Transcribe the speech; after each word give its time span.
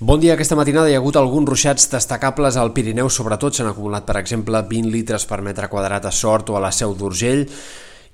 Bon 0.00 0.20
dia. 0.22 0.36
Aquesta 0.36 0.54
matinada 0.54 0.86
hi 0.86 0.92
ha 0.94 1.00
hagut 1.00 1.16
alguns 1.18 1.48
ruixats 1.50 1.88
destacables 1.90 2.54
al 2.54 2.70
Pirineu, 2.70 3.08
sobretot 3.10 3.56
s'han 3.56 3.72
acumulat, 3.72 4.04
per 4.06 4.14
exemple, 4.20 4.60
20 4.70 4.92
litres 4.94 5.24
per 5.26 5.40
metre 5.42 5.66
quadrat 5.66 6.04
a 6.06 6.12
Sort 6.14 6.52
o 6.52 6.54
a 6.54 6.60
la 6.62 6.70
Seu 6.70 6.94
d'Urgell, 6.94 7.42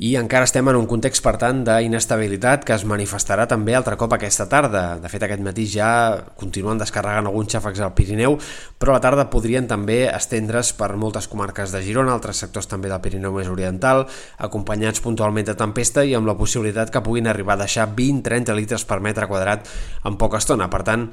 i 0.00 0.14
encara 0.16 0.48
estem 0.48 0.64
en 0.72 0.78
un 0.78 0.86
context, 0.88 1.20
per 1.20 1.34
tant, 1.36 1.60
d'inestabilitat 1.66 2.64
que 2.64 2.72
es 2.72 2.86
manifestarà 2.88 3.44
també 3.50 3.76
altre 3.76 3.98
cop 4.00 4.16
aquesta 4.16 4.46
tarda. 4.48 4.96
De 4.96 5.10
fet, 5.12 5.26
aquest 5.28 5.44
matí 5.44 5.68
ja 5.74 5.90
continuen 6.40 6.80
descarregant 6.80 7.28
alguns 7.28 7.52
xàfecs 7.52 7.84
al 7.84 7.92
Pirineu, 7.92 8.38
però 8.80 8.96
a 8.96 8.98
la 8.98 9.04
tarda 9.04 9.28
podrien 9.28 9.68
també 9.68 10.06
estendre's 10.08 10.72
per 10.80 10.94
moltes 10.96 11.28
comarques 11.28 11.68
de 11.68 11.84
Girona, 11.84 12.16
altres 12.16 12.40
sectors 12.46 12.72
també 12.72 12.88
del 12.88 13.04
Pirineu 13.04 13.36
més 13.36 13.52
oriental, 13.52 14.06
acompanyats 14.40 15.04
puntualment 15.04 15.52
de 15.52 15.60
tempesta 15.60 16.08
i 16.08 16.16
amb 16.16 16.32
la 16.32 16.40
possibilitat 16.40 16.88
que 16.88 17.04
puguin 17.04 17.28
arribar 17.28 17.60
a 17.60 17.66
deixar 17.68 17.90
20-30 17.92 18.56
litres 18.56 18.88
per 18.88 19.02
metre 19.04 19.28
quadrat 19.28 19.68
en 20.08 20.16
poca 20.16 20.40
estona. 20.40 20.72
Per 20.72 20.80
tant, 20.88 21.10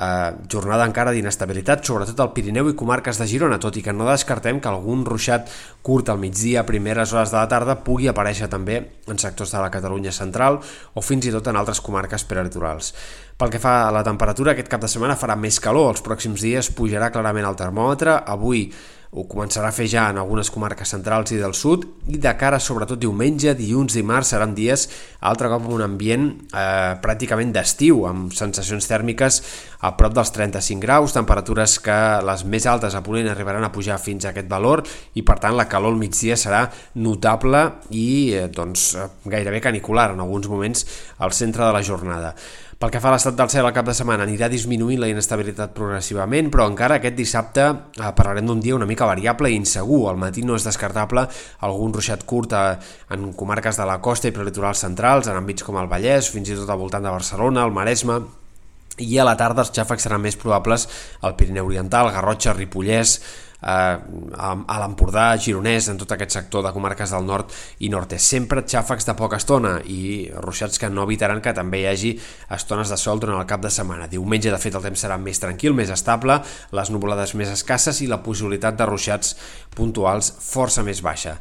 eh, 0.00 0.32
jornada 0.50 0.86
encara 0.88 1.12
d'inestabilitat, 1.12 1.84
sobretot 1.84 2.20
al 2.20 2.32
Pirineu 2.32 2.70
i 2.70 2.76
comarques 2.78 3.20
de 3.20 3.28
Girona, 3.28 3.60
tot 3.60 3.76
i 3.76 3.84
que 3.84 3.92
no 3.92 4.08
descartem 4.08 4.60
que 4.60 4.70
algun 4.70 5.04
ruixat 5.06 5.50
curt 5.86 6.08
al 6.08 6.20
migdia 6.22 6.62
a 6.62 6.68
primeres 6.68 7.12
hores 7.12 7.34
de 7.34 7.38
la 7.38 7.48
tarda 7.50 7.76
pugui 7.84 8.08
aparèixer 8.08 8.48
també 8.48 8.80
en 9.10 9.20
sectors 9.20 9.52
de 9.52 9.60
la 9.60 9.70
Catalunya 9.72 10.12
central 10.12 10.60
o 10.94 11.04
fins 11.04 11.28
i 11.28 11.34
tot 11.34 11.50
en 11.50 11.60
altres 11.60 11.82
comarques 11.84 12.24
prelitorals. 12.24 12.94
Pel 13.40 13.52
que 13.52 13.60
fa 13.60 13.86
a 13.88 13.92
la 13.94 14.04
temperatura, 14.04 14.52
aquest 14.52 14.68
cap 14.68 14.82
de 14.82 14.88
setmana 14.88 15.18
farà 15.20 15.36
més 15.36 15.60
calor, 15.60 15.94
els 15.94 16.04
pròxims 16.04 16.42
dies 16.44 16.72
pujarà 16.76 17.12
clarament 17.12 17.48
el 17.48 17.56
termòmetre, 17.56 18.18
avui 18.28 18.68
ho 19.10 19.24
començarà 19.26 19.72
a 19.72 19.74
fer 19.74 19.88
ja 19.90 20.04
en 20.12 20.20
algunes 20.22 20.52
comarques 20.54 20.92
centrals 20.94 21.32
i 21.34 21.38
del 21.40 21.54
sud 21.58 21.82
i 22.14 22.18
de 22.22 22.30
cara 22.38 22.60
sobretot 22.62 23.00
diumenge, 23.02 23.56
dilluns, 23.58 23.96
dimarts 23.98 24.30
seran 24.30 24.54
dies 24.54 24.86
altre 25.26 25.50
cop 25.50 25.66
un 25.66 25.82
ambient 25.82 26.28
eh, 26.54 26.94
pràcticament 27.02 27.50
d'estiu 27.56 28.04
amb 28.06 28.30
sensacions 28.38 28.86
tèrmiques 28.86 29.40
a 29.82 29.90
prop 29.98 30.14
dels 30.14 30.30
35 30.30 30.84
graus, 30.84 31.16
temperatures 31.16 31.78
que 31.82 31.98
les 32.22 32.46
més 32.46 32.68
altes 32.70 32.94
a 32.94 33.02
Ponent 33.02 33.32
arribaran 33.32 33.66
a 33.66 33.72
pujar 33.74 33.98
fins 33.98 34.28
a 34.28 34.30
aquest 34.30 34.46
valor 34.46 34.84
i 35.18 35.26
per 35.26 35.40
tant 35.42 35.58
la 35.58 35.66
calor 35.66 35.96
al 35.96 35.98
migdia 35.98 36.38
serà 36.38 36.66
notable 37.02 37.66
i 37.90 38.08
eh, 38.38 38.46
doncs, 38.54 38.92
gairebé 39.26 39.64
canicular 39.64 40.12
en 40.14 40.22
alguns 40.22 40.46
moments 40.46 40.86
al 41.18 41.34
centre 41.34 41.66
de 41.66 41.74
la 41.74 41.82
jornada. 41.82 42.36
Pel 42.80 42.88
que 42.88 43.00
fa 43.04 43.10
a 43.10 43.12
l'estat 43.12 43.34
del 43.36 43.50
cel 43.52 43.66
al 43.68 43.74
cap 43.76 43.84
de 43.84 43.92
setmana 43.92 44.24
anirà 44.24 44.46
disminuint 44.48 45.02
la 45.02 45.08
inestabilitat 45.10 45.74
progressivament, 45.76 46.46
però 46.48 46.64
encara 46.70 46.96
aquest 46.96 47.18
dissabte 47.18 47.66
eh, 47.68 48.06
parlarem 48.16 48.46
d'un 48.48 48.62
dia 48.64 48.72
una 48.72 48.86
mica 48.88 49.04
variable 49.04 49.50
i 49.52 49.58
insegur. 49.60 50.06
Al 50.08 50.16
matí 50.16 50.40
no 50.48 50.56
és 50.56 50.64
descartable 50.64 51.26
algun 51.68 51.92
ruixat 51.92 52.24
curt 52.24 52.56
a, 52.56 52.62
en 53.12 53.34
comarques 53.36 53.76
de 53.76 53.84
la 53.84 53.98
costa 54.00 54.30
i 54.30 54.32
prelitorals 54.32 54.80
centrals, 54.86 55.28
en 55.28 55.36
àmbits 55.36 55.66
com 55.66 55.76
el 55.76 55.92
Vallès, 55.92 56.32
fins 56.32 56.48
i 56.48 56.56
tot 56.56 56.72
al 56.72 56.80
voltant 56.80 57.04
de 57.04 57.12
Barcelona, 57.12 57.66
el 57.68 57.76
Maresme, 57.76 58.16
i 58.96 59.20
a 59.20 59.28
la 59.28 59.36
tarda 59.36 59.60
els 59.66 59.76
xàfecs 59.76 60.08
seran 60.08 60.24
més 60.24 60.40
probables 60.40 60.88
al 61.20 61.36
Pirineu 61.36 61.68
Oriental, 61.68 62.08
Garrotxa, 62.16 62.56
Ripollès, 62.56 63.18
eh, 63.20 63.49
a 63.62 64.76
l'Empordà, 64.80 65.36
Gironès, 65.36 65.90
en 65.92 66.00
tot 66.00 66.12
aquest 66.14 66.36
sector 66.38 66.64
de 66.64 66.72
comarques 66.74 67.12
del 67.14 67.26
nord 67.28 67.54
i 67.84 67.90
nord-est. 67.92 68.32
Sempre 68.36 68.64
xàfecs 68.64 69.08
de 69.08 69.16
poca 69.18 69.40
estona 69.40 69.78
i 69.84 70.30
ruixats 70.40 70.80
que 70.80 70.90
no 70.90 71.04
evitaran 71.08 71.42
que 71.44 71.54
també 71.56 71.82
hi 71.82 71.88
hagi 71.90 72.12
estones 72.56 72.92
de 72.92 72.98
sol 73.00 73.20
durant 73.20 73.40
el 73.40 73.48
cap 73.48 73.62
de 73.64 73.72
setmana. 73.72 74.08
Diumenge, 74.10 74.52
de 74.52 74.60
fet, 74.60 74.76
el 74.76 74.86
temps 74.88 75.06
serà 75.06 75.18
més 75.20 75.40
tranquil, 75.42 75.74
més 75.76 75.90
estable, 75.92 76.40
les 76.72 76.92
nuvolades 76.94 77.34
més 77.34 77.50
escasses 77.52 78.00
i 78.00 78.08
la 78.10 78.22
possibilitat 78.24 78.78
de 78.78 78.88
ruixats 78.88 79.36
puntuals 79.76 80.32
força 80.40 80.84
més 80.86 81.02
baixa. 81.04 81.36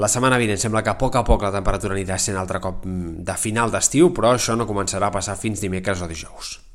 La 0.00 0.08
setmana 0.08 0.38
vinent 0.40 0.60
sembla 0.60 0.84
que 0.86 0.92
a 0.92 0.98
poc 0.98 1.18
a 1.18 1.24
poc 1.26 1.42
la 1.44 1.52
temperatura 1.52 1.96
anirà 1.96 2.16
sent 2.18 2.38
altre 2.40 2.60
cop 2.62 2.86
mm, 2.86 3.20
de 3.26 3.36
final 3.36 3.74
d'estiu, 3.74 4.14
però 4.16 4.34
això 4.36 4.56
no 4.56 4.68
començarà 4.68 5.10
a 5.10 5.16
passar 5.18 5.36
fins 5.36 5.60
dimecres 5.60 6.00
o 6.00 6.08
dijous. 6.08 6.60